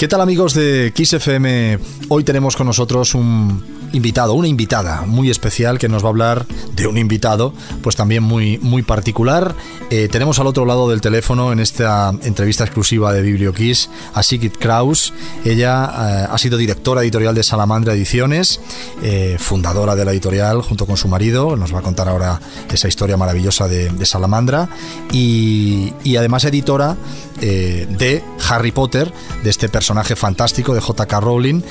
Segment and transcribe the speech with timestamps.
[0.00, 1.78] ¿Qué tal amigos de Kiss FM?
[2.08, 6.46] Hoy tenemos con nosotros un invitado, una invitada muy especial que nos va a hablar
[6.74, 7.52] de un invitado,
[7.82, 9.54] pues también muy, muy particular.
[9.90, 14.52] Eh, tenemos al otro lado del teléfono en esta entrevista exclusiva de BiblioKiss a Sigrid
[14.58, 15.12] Kraus.
[15.44, 18.60] Ella eh, ha sido directora editorial de Salamandra Ediciones,
[19.02, 21.56] eh, fundadora de la editorial junto con su marido.
[21.56, 22.40] Nos va a contar ahora
[22.72, 24.68] esa historia maravillosa de, Salamandra
[25.12, 26.96] y, y, además editora
[27.40, 29.12] de Harry Potter,
[29.42, 31.20] de este personaje fantástico de J.K.
[31.20, 31.62] Rowling.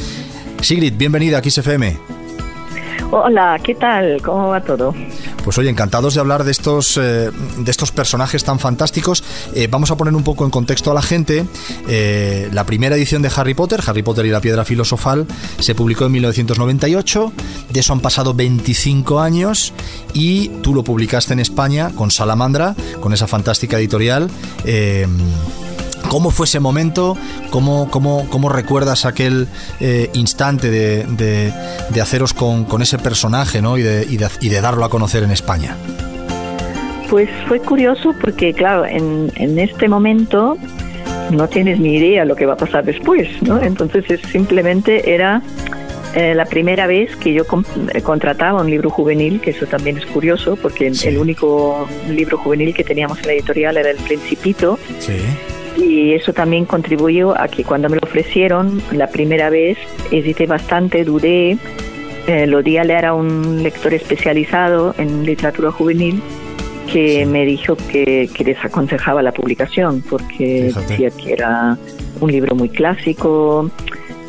[0.61, 1.97] Sigrid, bienvenida a XFM.
[3.11, 4.21] Hola, ¿qué tal?
[4.21, 4.93] ¿Cómo va todo?
[5.43, 9.23] Pues oye, encantados de hablar de estos, eh, de estos personajes tan fantásticos.
[9.55, 11.45] Eh, vamos a poner un poco en contexto a la gente.
[11.87, 15.25] Eh, la primera edición de Harry Potter, Harry Potter y la Piedra Filosofal,
[15.59, 17.33] se publicó en 1998.
[17.69, 19.73] De eso han pasado 25 años
[20.13, 24.29] y tú lo publicaste en España con Salamandra, con esa fantástica editorial.
[26.09, 27.15] ¿Cómo fue ese momento?
[27.51, 29.47] ¿Cómo, cómo, cómo recuerdas aquel
[29.79, 33.77] eh, instante de, de, haceros con, con, ese personaje ¿no?
[33.77, 35.75] y, de, y, y, de, darlo a conocer en España?
[37.11, 40.57] Pues fue curioso porque, claro, en, en este momento
[41.29, 43.61] no tienes ni idea lo que va a pasar después, ¿no?
[43.61, 45.43] Entonces es, simplemente era
[46.15, 47.43] eh, la primera vez que yo
[47.93, 52.73] eh, contrataba un libro juvenil, que eso también es curioso, porque el único libro juvenil
[52.73, 54.79] que teníamos en la editorial era El Principito.
[54.99, 55.13] Sí
[55.79, 59.77] y eso también contribuyó a que cuando me lo ofrecieron la primera vez
[60.11, 61.57] hesité bastante, dudé,
[62.27, 66.21] eh, lo di a leer a un lector especializado en literatura juvenil
[66.91, 71.77] que me dijo que, que, desaconsejaba la publicación porque decía que era
[72.19, 73.69] un libro muy clásico,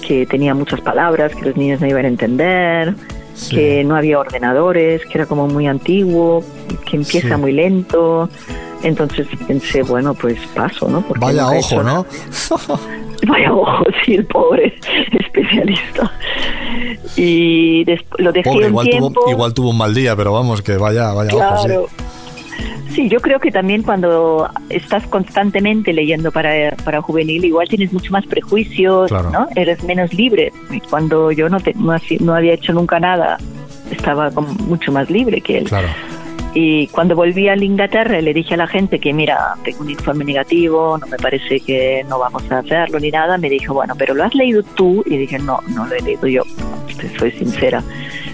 [0.06, 2.94] que tenía muchas palabras que los niños no iban a entender,
[3.48, 6.44] que no había ordenadores, que era como muy antiguo,
[6.88, 8.28] que empieza muy lento.
[8.82, 11.04] Entonces pensé, bueno, pues paso, ¿no?
[11.20, 12.06] Vaya ojo, ¿no?
[13.26, 14.74] Vaya ojo, sí, el pobre
[15.18, 16.10] especialista.
[17.16, 17.84] Y
[18.18, 21.34] lo dejé pobre, igual, Tuvo, igual tuvo un mal día, pero vamos, que vaya, vaya
[21.34, 21.74] ojo, sí.
[22.90, 28.12] Sí, yo creo que también cuando estás constantemente leyendo para, para juvenil, igual tienes mucho
[28.12, 29.46] más prejuicios, ¿no?
[29.54, 30.52] Eres menos libre.
[30.88, 33.38] Cuando yo no, no, no había hecho nunca nada,
[33.90, 35.64] estaba mucho más libre que él.
[35.64, 35.88] Claro.
[36.52, 40.24] Y cuando volví a Inglaterra le dije a la gente que mira, tengo un informe
[40.24, 43.38] negativo, no me parece que no vamos a hacerlo ni nada.
[43.38, 45.02] Me dijo, bueno, pero lo has leído tú.
[45.06, 46.42] Y dije, no, no lo he leído yo,
[47.18, 47.84] soy sincera.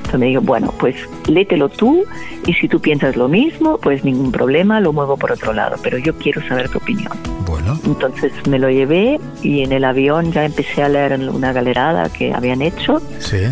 [0.06, 0.94] Entonces me dijo, bueno, pues
[1.26, 2.04] léetelo tú
[2.46, 5.98] y si tú piensas lo mismo, pues ningún problema, lo muevo por otro lado, pero
[5.98, 7.10] yo quiero saber tu opinión.
[7.44, 7.76] Bueno.
[7.84, 12.32] Entonces me lo llevé y en el avión ya empecé a leer una galerada que
[12.32, 13.02] habían hecho.
[13.18, 13.46] Sí.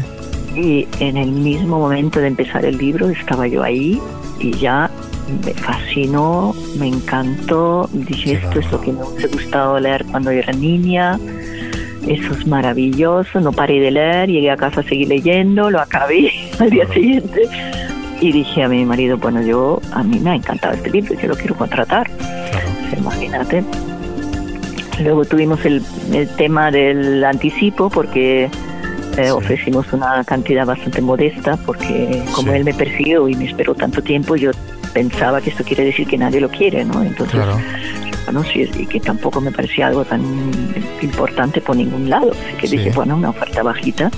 [0.54, 4.00] Y en el mismo momento de empezar el libro estaba yo ahí
[4.38, 4.88] y ya
[5.44, 10.52] me fascinó, me encantó, dije esto es lo que me hubiese gustado leer cuando era
[10.52, 11.18] niña,
[12.06, 16.30] eso es maravilloso, no paré de leer, llegué a casa a seguir leyendo, lo acabé
[16.58, 17.48] al día siguiente
[18.20, 21.28] y dije a mi marido, bueno, yo a mí me ha encantado este libro, yo
[21.28, 22.10] lo quiero contratar,
[22.96, 23.64] imagínate.
[25.02, 25.82] Luego tuvimos el,
[26.12, 28.48] el tema del anticipo porque
[29.16, 34.02] eh, ofrecimos una cantidad bastante modesta porque como él me persiguió y me esperó tanto
[34.02, 34.50] tiempo, yo
[34.92, 37.02] pensaba que esto quiere decir que nadie lo quiere, ¿no?
[37.02, 37.40] Entonces,
[38.24, 40.22] bueno, sí, y que tampoco me parecía algo tan
[41.02, 42.32] importante por ningún lado.
[42.32, 44.10] Así que dije, bueno, una oferta bajita.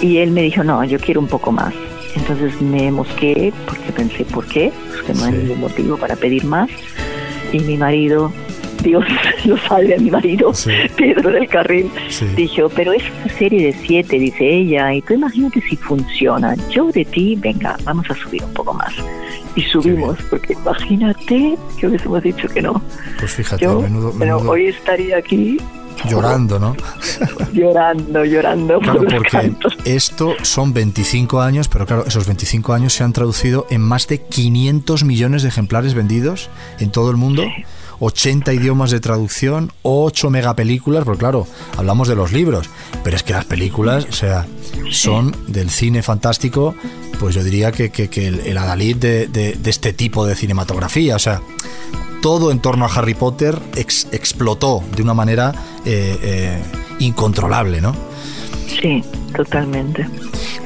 [0.00, 1.74] Y él me dijo, no, yo quiero un poco más.
[2.16, 4.72] Entonces me mosqué porque pensé, ¿por qué?
[4.88, 6.68] Pues que no hay ningún motivo para pedir más.
[7.52, 8.32] Y mi marido
[8.82, 9.04] Dios
[9.44, 10.52] lo salve a mi marido,
[10.96, 11.90] Pedro del Carril.
[12.36, 16.54] Dijo, pero es una serie de siete, dice ella, y tú imagínate si funciona.
[16.70, 18.92] Yo de ti, venga, vamos a subir un poco más.
[19.54, 22.80] Y subimos, porque imagínate que hubiésemos dicho que no.
[23.18, 25.58] Pues fíjate, menudo, Pero hoy estaría aquí
[26.08, 26.76] llorando, ¿no?
[27.52, 28.80] llorando, llorando.
[28.80, 33.80] Claro, porque esto son 25 años, pero claro, esos 25 años se han traducido en
[33.80, 37.44] más de 500 millones de ejemplares vendidos en todo el mundo.
[38.00, 41.46] 80 idiomas de traducción, 8 megapelículas, porque claro,
[41.76, 42.70] hablamos de los libros,
[43.04, 44.46] pero es que las películas, o sea,
[44.90, 46.74] son del cine fantástico,
[47.18, 47.90] pues yo diría que,
[48.44, 51.42] el, adalid de, este tipo de cinematografía, o sea,
[52.22, 55.52] todo en torno a Harry Potter explotó de una manera
[55.84, 56.62] eh, eh,
[56.98, 57.94] incontrolable, ¿no?
[58.80, 59.02] Sí,
[59.34, 60.06] totalmente.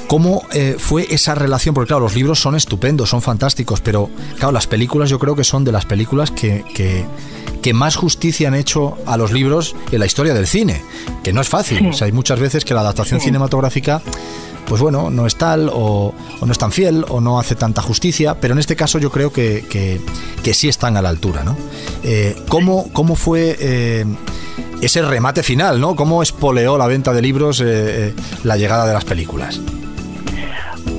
[0.06, 1.74] ¿Cómo eh, fue esa relación?
[1.74, 5.44] Porque claro, los libros son estupendos, son fantásticos, pero claro, las películas yo creo que
[5.44, 7.04] son de las películas que, que,
[7.72, 10.82] más justicia han hecho a los libros en la historia del cine,
[11.22, 11.88] que no es fácil.
[11.88, 14.02] O sea, hay muchas veces que la adaptación cinematográfica
[14.66, 16.14] pues bueno, no es tal o,
[16.44, 19.30] no es tan fiel o no hace tanta justicia, pero en este caso yo creo
[19.30, 21.44] que, que, sí están a la altura.
[21.44, 21.54] ¿no?
[22.02, 24.04] Eh, ¿cómo, ¿Cómo fue eh,
[24.80, 25.94] ese remate final, ¿no?
[25.96, 27.62] ¿Cómo espoleó la venta de libros
[28.42, 29.60] la llegada de las películas?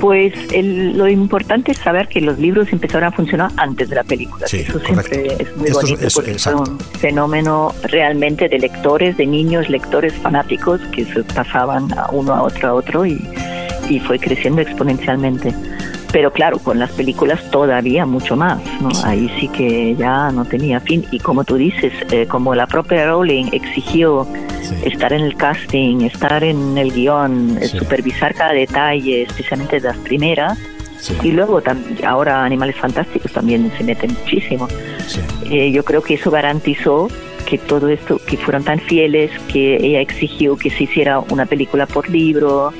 [0.00, 4.46] Pues lo importante es saber que los libros empezaron a funcionar antes de la película.
[4.46, 10.12] Eso siempre es muy bonito porque es un fenómeno realmente de lectores, de niños lectores
[10.14, 13.26] fanáticos que se pasaban a uno a otro a otro y,
[13.88, 15.54] y fue creciendo exponencialmente
[16.12, 18.88] pero claro, con las películas todavía mucho más, ¿no?
[19.04, 21.04] Ahí sí que ya no tenía fin.
[21.10, 24.26] Y como tú dices, eh, como la propia Rowling exigió
[24.84, 30.58] estar en el casting, estar en el guion, eh, supervisar cada detalle, especialmente las primeras,
[31.22, 31.62] y luego
[32.04, 34.68] ahora Animales Fantásticos también se mete muchísimo.
[35.50, 37.08] Eh, yo creo que eso garantizó
[37.46, 41.86] que todo esto, que fueron tan fieles, que ella exigió que se hiciera una película
[41.86, 42.72] por libro,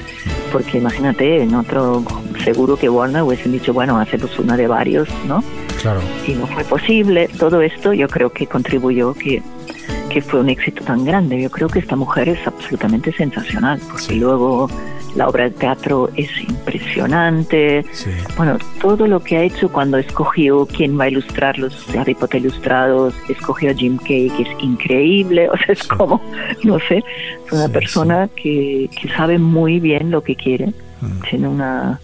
[0.52, 2.04] porque imagínate, en otro
[2.46, 5.42] seguro que Warner hubiesen dicho, bueno, hacemos una de varios, ¿no?
[5.82, 6.00] Claro.
[6.28, 7.28] Y no fue posible.
[7.40, 9.42] Todo esto yo creo que contribuyó que,
[10.10, 11.42] que fue un éxito tan grande.
[11.42, 14.70] Yo creo que esta mujer es absolutamente sensacional, porque luego
[15.16, 17.84] la obra de teatro es impresionante.
[18.36, 22.42] Bueno, todo lo que ha hecho cuando escogió quién va a ilustrar los Harry Potter
[22.42, 26.22] ilustrados, escogió a Jim Kay, que es increíble, o sea, es como,
[26.62, 27.02] no sé,
[27.44, 30.68] es una persona que, que sabe muy bien lo que quiere,
[31.00, 31.20] mm.
[31.28, 31.98] tiene una,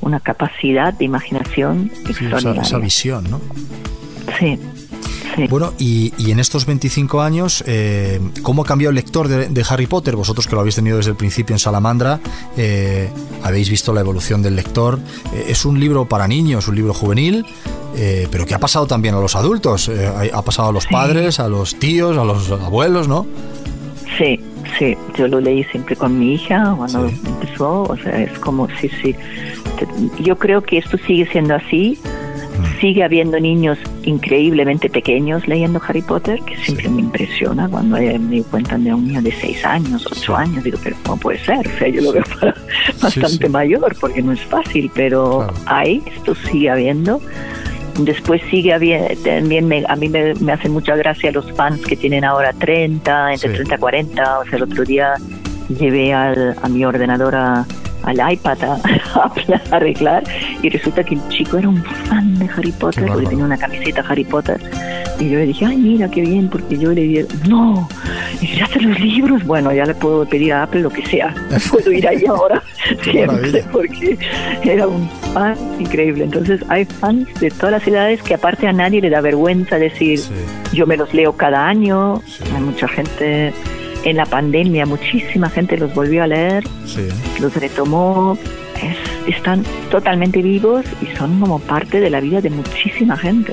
[0.00, 2.62] una capacidad de imaginación extraordinaria.
[2.62, 3.40] Esa, visión, ¿no?
[4.38, 4.58] Sí.
[5.48, 9.86] Bueno, y, y, en estos 25 años, eh, ¿cómo ha cambiado el lector de, Harry
[9.86, 10.16] Potter?
[10.16, 12.20] Vosotros que lo habéis tenido desde el principio en Salamandra,
[12.56, 13.08] eh,
[13.42, 14.98] habéis visto la evolución del lector.
[15.32, 17.46] Eh, es un libro para niños, un libro juvenil,
[18.30, 19.90] pero que ha pasado también a los adultos.
[19.90, 23.26] ha pasado a los padres, a los tíos, a los abuelos, ¿no?
[24.16, 24.40] Sí,
[24.78, 24.96] sí.
[25.16, 27.82] Yo lo leí siempre con mi hija cuando empezó.
[27.82, 29.14] O sea, es como, sí, sí
[30.20, 31.98] yo creo que esto sigue siendo así.
[32.04, 32.80] Mm.
[32.80, 38.84] Sigue habiendo niños increíblemente pequeños leyendo Harry Potter, que siempre me impresiona cuando me cuentan
[38.84, 40.64] de un niño de 6 años, 8 años.
[40.64, 41.66] Digo, pero ¿cómo puede ser?
[41.66, 42.24] O sea, yo lo veo
[43.02, 47.20] bastante mayor porque no es fácil, pero hay, esto sigue habiendo.
[47.98, 48.70] Después sigue
[49.24, 53.50] también a mí me, me hacen mucha gracia los fans que tienen ahora 30, entre
[53.54, 54.38] 30 y 40.
[54.38, 55.14] O sea, el otro día
[55.68, 57.66] llevé al, a mi ordenador a
[58.02, 58.80] al iPad a,
[59.76, 60.24] arreglar
[60.62, 64.02] y resulta que el chico era un fan de Harry Potter porque tenía una camiseta
[64.08, 64.60] Harry Potter
[65.20, 67.88] y yo le dije, ay mira qué bien porque yo le dije, no,
[68.40, 71.34] y ya hace los libros, bueno ya le puedo pedir a Apple lo que sea,
[71.70, 72.62] puedo ir ahí ahora
[73.02, 74.18] siempre porque
[74.64, 79.00] era un fan increíble, entonces hay fans de todas las edades que aparte a nadie
[79.00, 80.20] le da vergüenza decir,
[80.72, 82.22] yo me los leo cada año,
[82.54, 83.52] hay mucha gente
[84.04, 86.64] en la pandemia muchísima gente los volvió a leer,
[87.40, 88.38] los retomó,
[89.26, 93.52] están totalmente vivos y son como parte de la vida de muchísima gente.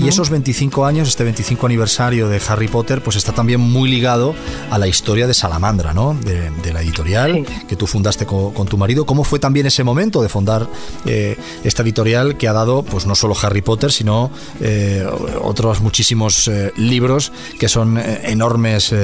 [0.00, 4.34] Y esos 25 años, este 25 aniversario de Harry Potter, pues está también muy ligado
[4.70, 6.14] a la historia de Salamandra, ¿no?
[6.14, 9.04] De, la editorial que tú fundaste con, tu marido.
[9.04, 10.66] ¿Cómo fue también ese momento de fundar
[11.04, 14.30] eh, esta editorial que ha dado, pues no solo Harry Potter, sino
[14.60, 15.06] eh,
[15.42, 18.94] otros muchísimos eh, libros que son enormes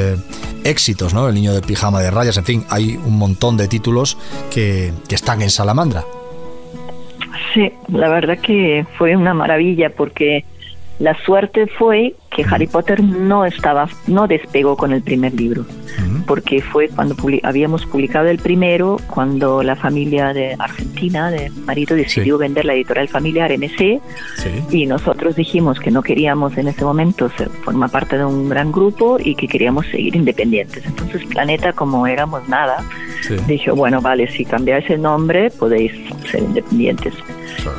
[0.64, 1.29] éxitos, ¿no?
[1.29, 4.17] El niño de pijama de rayas, en fin, hay un montón de títulos
[4.50, 6.05] que, que están en Salamandra.
[7.58, 10.44] Sí, la verdad que fue una maravilla porque
[11.00, 15.64] la suerte fue que Harry Potter no estaba, no despegó con el primer libro,
[16.28, 22.38] porque fue cuando habíamos publicado el primero, cuando la familia de Argentina, de marido, decidió
[22.38, 24.00] vender la editorial familiar MC,
[24.71, 27.28] y nosotros dijimos que no queríamos en ese momento
[27.64, 30.87] formar parte de un gran grupo y que queríamos seguir independientes.
[30.87, 32.85] Entonces Planeta, como éramos nada,
[33.47, 35.92] dijo, bueno, vale, si cambiáis el nombre podéis
[36.30, 37.14] ser independientes.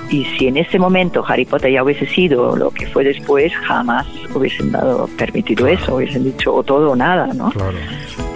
[0.10, 4.08] Y si en ese momento Harry Potter ya hubiese sido lo que fue después, jamás
[4.34, 7.52] hubiesen dado permitido eso, hubiesen dicho o todo o nada, ¿no?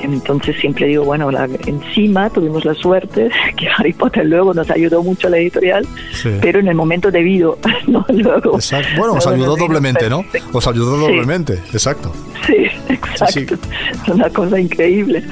[0.02, 1.30] Entonces siempre digo, bueno,
[1.66, 5.88] encima tuvimos la suerte que Harry Potter luego nos ayudó mucho a la editorial,
[6.42, 8.60] pero en el momento debido, no luego.
[8.98, 10.26] Bueno, os ayudó doblemente, ¿no?
[10.52, 12.14] Os ayudó doblemente, exacto.
[12.46, 13.56] Sí, exacto.
[14.04, 15.24] Es una cosa increíble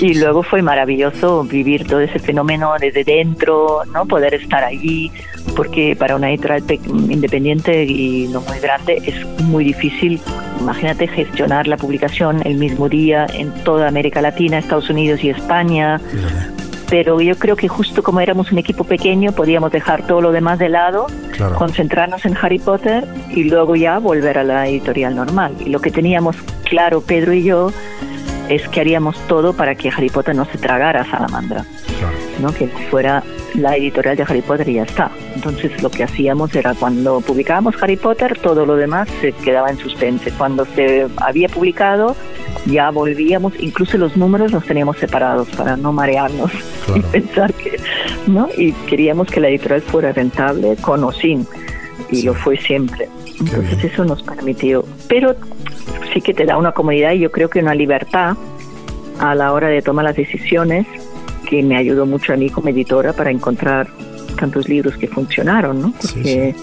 [0.00, 5.10] y luego fue maravilloso vivir todo ese fenómeno desde dentro, no poder estar allí,
[5.56, 6.62] porque para una editorial
[7.10, 10.20] independiente y no muy grande es muy difícil,
[10.60, 16.00] imagínate gestionar la publicación el mismo día en toda América Latina, Estados Unidos y España.
[16.90, 20.58] Pero yo creo que justo como éramos un equipo pequeño, podíamos dejar todo lo demás
[20.58, 21.06] de lado,
[21.58, 25.54] concentrarnos en Harry Potter y luego ya volver a la editorial normal.
[25.60, 27.72] Y lo que teníamos claro Pedro y yo
[28.48, 31.64] es que haríamos todo para que Harry Potter no se tragara a Salamandra,
[32.40, 32.52] ¿no?
[32.52, 33.22] que fuera
[33.54, 35.10] la editorial de Harry Potter y ya está.
[35.34, 39.78] Entonces lo que hacíamos era cuando publicábamos Harry Potter, todo lo demás se quedaba en
[39.78, 40.30] suspense.
[40.32, 42.16] Cuando se había publicado,
[42.66, 46.50] ya volvíamos, incluso los números los teníamos separados para no marearnos
[46.94, 47.78] y pensar que,
[48.26, 48.48] ¿no?
[48.56, 51.46] Y queríamos que la editorial fuera rentable con o sin,
[52.10, 53.08] y lo fue siempre.
[53.40, 55.36] Entonces eso nos permitió, pero
[56.18, 58.36] sí que te da una comodidad y yo creo que una libertad
[59.20, 60.84] a la hora de tomar las decisiones
[61.48, 63.86] que me ayudó mucho a mí como editora para encontrar
[64.36, 65.92] tantos libros que funcionaron, ¿no?
[65.92, 66.56] Porque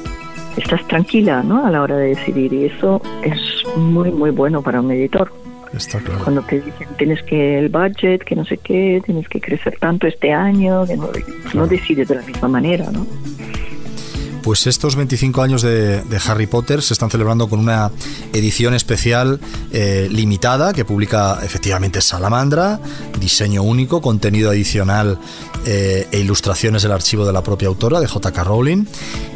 [0.58, 1.66] estás tranquila, ¿no?
[1.66, 3.40] A la hora de decidir y eso es
[3.78, 5.32] muy, muy bueno para un editor.
[5.74, 6.20] Está claro.
[6.24, 10.06] Cuando te dicen tienes que el budget, que no sé qué, tienes que crecer tanto
[10.06, 11.10] este año, que no,
[11.54, 13.08] no decides de la misma manera, ¿no?
[14.46, 17.90] Pues estos 25 años de, Harry Potter se están celebrando con una
[18.32, 19.40] edición especial
[19.74, 22.80] eh, limitada que publica efectivamente Salamandra,
[23.20, 25.18] diseño único, contenido adicional
[25.66, 28.44] eh, e ilustraciones del archivo de la propia autora, de J.K.
[28.44, 28.86] Rowling.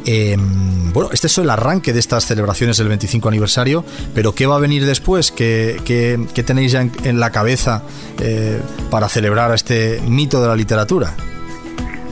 [0.05, 4.57] Em, bueno, este es el arranque de estas celebraciones del 25 aniversario, pero ¿qué va
[4.57, 5.31] a venir después?
[5.31, 5.81] ¿Qué,
[6.45, 7.81] tenéis ya en, la cabeza
[8.19, 8.61] eh,
[8.91, 11.15] para celebrar este mito de la literatura?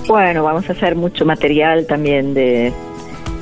[0.07, 2.73] Bueno, vamos a hacer mucho material también de,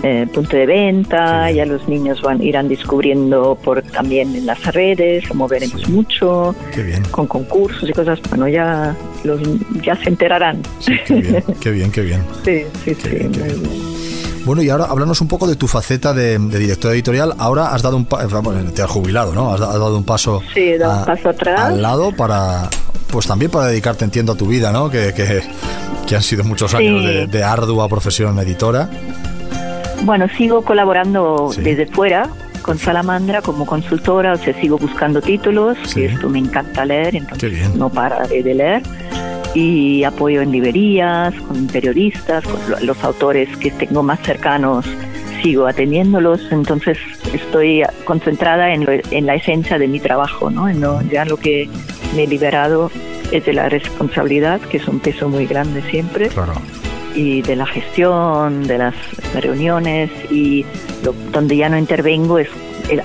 [0.04, 5.34] eh, punto de venta, ya los niños van irán descubriendo por también en las redes,
[5.34, 6.56] moveremos mucho,
[7.12, 9.42] con concursos y cosas, bueno, ya los
[9.82, 10.62] ya se enterarán.
[11.60, 13.10] qué, bien, qué bien, Sí, sí, sí.
[14.46, 17.34] Bueno, y ahora háblanos un poco de tu faceta de, director editorial.
[17.40, 19.52] Ahora has dado un paso, bueno, te has jubilado, ¿no?
[19.52, 20.44] Has, dado un paso,
[21.26, 21.60] atrás.
[21.60, 22.70] al lado para,
[23.08, 24.92] pues también para dedicarte, entiendo, a tu vida, ¿no?
[24.92, 28.88] Que, que, han sido muchos años de, de ardua profesión editora.
[30.04, 32.30] Bueno, sigo colaborando desde fuera
[32.66, 37.76] con Salamandra como consultora, o sea, sigo buscando títulos, que esto me encanta leer, entonces
[37.76, 38.82] no pararé de leer.
[39.54, 44.84] Y apoyo en librerías, con periodistas, con los autores que tengo más cercanos,
[45.44, 46.98] sigo atendiéndolos, entonces
[47.34, 50.68] estoy concentrada en, en la esencia de mi trabajo, ¿no?
[51.12, 51.70] Ya lo que
[52.16, 52.90] me he liberado
[53.32, 56.30] es de la responsabilidad, que es un peso muy grande siempre.
[56.30, 56.56] Claro
[57.16, 58.96] y de la gestión, de las
[59.34, 60.66] reuniones y
[61.32, 62.50] donde ya no intervengo es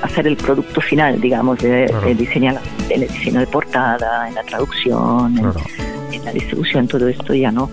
[0.03, 6.25] hacer el producto final, digamos, de, diseñar el diseño de portada, en la traducción, en,
[6.25, 7.71] la distribución, todo esto ya no.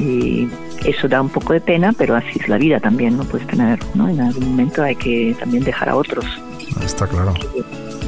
[0.00, 0.48] Y
[0.84, 3.78] eso da un poco de pena, pero así es la vida también, no puedes tener,
[3.94, 4.08] ¿no?
[4.08, 6.24] En algún momento hay que también dejar a otros.
[6.82, 7.34] Está claro.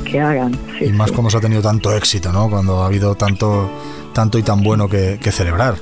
[0.04, 0.56] Que, hagan.
[0.80, 2.48] y más como se ha tenido tanto éxito, ¿no?
[2.48, 3.70] Cuando ha habido tanto,
[4.12, 5.76] tanto y tan bueno que celebrar.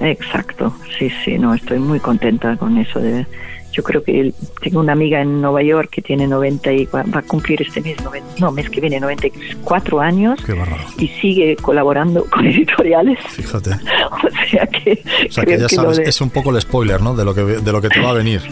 [0.00, 3.00] Exacto, sí, sí, no, estoy muy contenta con eso.
[3.00, 3.26] De,
[3.72, 7.22] yo creo que tengo una amiga en Nueva York que tiene 90 y va a
[7.22, 7.96] cumplir este mes,
[8.38, 10.40] no, mes que viene, 94 años.
[10.44, 10.56] Qué
[10.98, 13.18] y sigue colaborando con editoriales.
[13.28, 13.70] Fíjate.
[14.10, 17.14] o sea que, o sea que ya sabes, es un poco el spoiler, ¿no?
[17.14, 18.42] De lo que, de lo que te va a venir.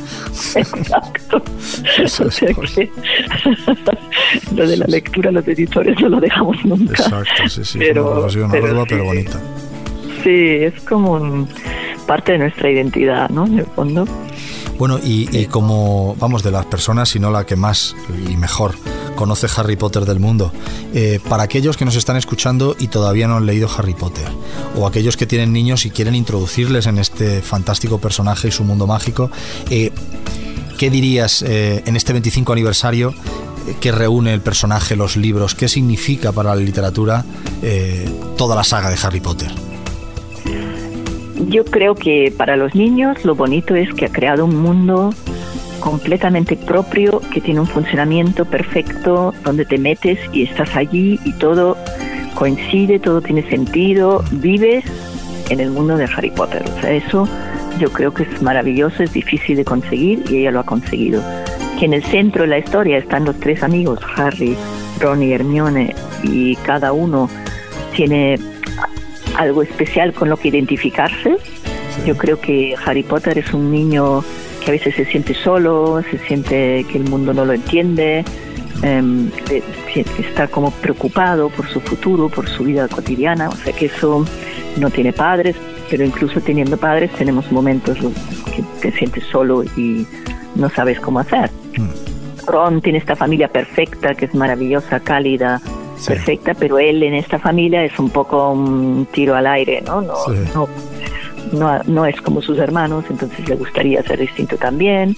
[0.55, 1.43] Exacto.
[2.05, 2.90] o sea que
[4.55, 6.93] lo de la lectura, los editores no lo dejamos nunca.
[6.93, 7.78] Exacto, sí, sí.
[7.78, 9.40] Pero, es una pero, pero bonita.
[10.28, 11.49] Sí, es como
[12.06, 13.47] parte de nuestra identidad, ¿no?
[13.47, 14.04] En el fondo.
[14.78, 17.97] Bueno, y, como, vamos, de las personas, sino la que más
[18.30, 18.75] y mejor
[19.16, 20.52] conoce Harry Potter del mundo,
[20.92, 24.26] eh, para aquellos que nos están escuchando y todavía no han leído Harry Potter,
[24.76, 28.87] o aquellos que tienen niños y quieren introducirles en este fantástico personaje y su mundo
[28.87, 29.30] mágico,
[29.70, 29.92] eh,
[30.76, 33.14] ¿qué dirías eh, en este 25 aniversario
[33.80, 35.54] que reúne el personaje, los libros?
[35.54, 37.25] ¿Qué significa para la literatura
[38.37, 39.67] toda la saga de Harry Potter?
[41.47, 45.11] Yo creo que para los niños lo bonito es que ha creado un mundo
[45.80, 51.76] completamente propio, que tiene un funcionamiento perfecto, donde te metes y estás allí y todo
[52.35, 54.85] coincide, todo tiene sentido, vives
[55.49, 56.62] en el mundo de Harry Potter.
[56.76, 57.28] O sea, eso
[57.78, 61.23] yo creo que es maravilloso, es difícil de conseguir y ella lo ha conseguido.
[61.78, 64.57] Que en el centro de la historia están los tres amigos, Harry,
[65.00, 67.30] Ron y Hermione, y cada uno
[67.95, 68.38] tiene
[69.38, 71.38] algo especial con lo que identificarse.
[72.07, 74.23] Yo creo que Harry Potter es un niño
[74.64, 78.25] que a veces se siente solo, se siente que el mundo no lo entiende,
[78.83, 79.30] em,
[80.18, 84.25] está como preocupado por su futuro, por su vida cotidiana, o sea que eso
[84.76, 85.57] no tiene padres,
[85.88, 87.97] pero incluso teniendo padres tenemos momentos
[88.54, 90.07] que te sientes solo y
[90.54, 91.50] no sabes cómo hacer.
[91.76, 92.47] Mm.
[92.47, 95.61] Ron tiene esta familia perfecta, que es maravillosa, cálida,
[96.07, 100.00] perfecta, pero él en esta familia es un poco un tiro al aire, ¿no?
[100.00, 100.69] No,
[101.52, 105.17] no, no, es como sus hermanos, entonces le gustaría ser distinto también.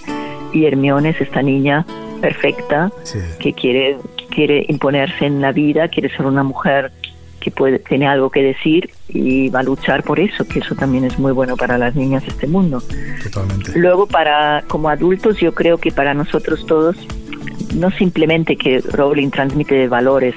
[0.53, 1.85] Y Hermione es esta niña
[2.21, 2.91] perfecta
[3.39, 3.97] que quiere
[4.31, 6.91] quiere imponerse en la vida, quiere ser una mujer
[7.39, 11.03] que puede, tiene algo que decir y va a luchar por eso, que eso también
[11.03, 12.81] es muy bueno para las niñas de este mundo.
[13.23, 13.77] Totalmente.
[13.77, 16.95] Luego, para como adultos, yo creo que para nosotros todos,
[17.75, 20.35] no simplemente que Rowling transmite valores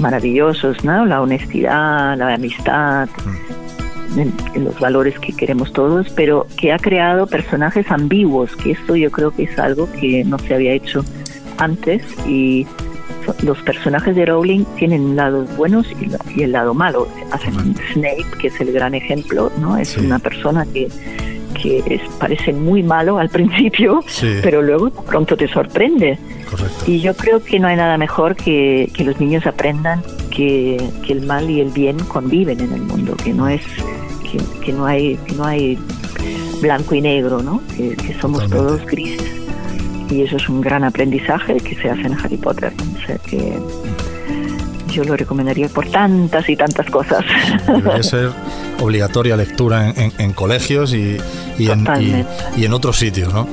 [0.02, 1.06] maravillosos, ¿no?
[1.06, 3.08] La honestidad, la amistad,
[4.14, 4.58] mm.
[4.62, 9.30] los valores que queremos todos, pero que ha creado personajes ambiguos, que esto yo creo
[9.30, 11.04] que es algo que no se había hecho
[11.58, 12.66] antes y
[13.42, 15.86] los personajes de Rowling tienen un lado buenos
[16.34, 17.08] y, el lado malo.
[17.30, 17.54] Hacen
[17.92, 19.76] Snape, que es el gran ejemplo, ¿no?
[19.76, 20.88] Es una persona que,
[21.60, 24.02] que parece muy malo al principio,
[24.42, 26.18] pero luego pronto te sorprende.
[26.86, 31.12] Y yo creo que no hay nada mejor que, que los niños aprendan que, que,
[31.12, 33.62] el mal y el bien conviven en el mundo, que no es
[34.30, 35.78] que, que no hay que no hay
[36.60, 37.62] blanco y negro, ¿no?
[37.76, 39.40] Que, somos todos grises
[40.10, 42.72] y eso es un gran aprendizaje que se hace en Harry Potter.
[42.96, 43.58] O sea que
[44.90, 47.24] yo lo recomendaría por tantas y tantas cosas.
[47.66, 48.30] Debe ser
[48.80, 51.16] obligatoria lectura en, colegios y,
[51.60, 52.26] y, en,
[52.56, 53.46] y, en, otros sitios, ¿no?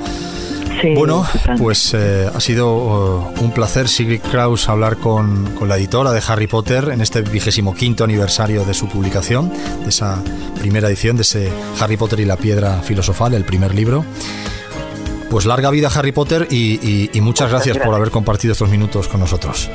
[0.81, 1.25] Sí, bueno,
[1.57, 6.21] pues eh, ha sido uh, un placer, Sigrid Kraus, hablar con, con, la editora de
[6.27, 9.51] Harry Potter en este vigésimo quinto aniversario de su publicación,
[9.83, 10.21] de esa
[10.59, 11.49] primera edición, de ese
[11.79, 14.05] Harry Potter y la piedra filosofal, el primer libro.
[15.29, 19.69] Pues larga vida Harry Potter y, muchas, gracias, por haber compartido estos minutos con nosotros.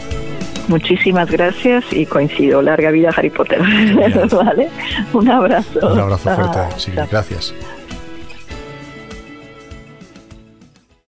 [0.69, 2.63] Muchísimas gracias y coincido.
[2.63, 3.61] Larga vida Harry Potter.
[4.31, 4.71] ¿Vale?
[5.13, 5.93] Un abrazo.
[5.93, 6.59] Un abrazo fuerte.
[6.79, 7.55] Sí, gracias.